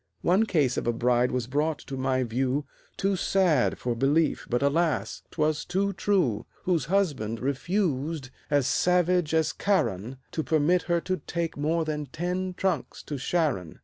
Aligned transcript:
One 0.23 0.47
case 0.47 0.77
of 0.77 0.87
a 0.87 0.93
bride 0.93 1.31
was 1.31 1.45
brought 1.45 1.77
to 1.85 1.95
my 1.95 2.23
view, 2.23 2.65
Too 2.97 3.15
sad 3.15 3.77
for 3.77 3.93
belief, 3.93 4.47
but 4.49 4.63
alas! 4.63 5.21
'twas 5.29 5.63
too 5.63 5.93
true, 5.93 6.47
Whose 6.63 6.85
husband 6.85 7.39
refused, 7.39 8.31
as 8.49 8.65
savage 8.65 9.31
as 9.35 9.53
Charon, 9.53 10.17
To 10.31 10.41
permit 10.41 10.81
her 10.89 11.01
to 11.01 11.17
take 11.17 11.55
more 11.55 11.85
than 11.85 12.07
ten 12.07 12.55
trunks 12.55 13.03
to 13.03 13.19
Sharon. 13.19 13.77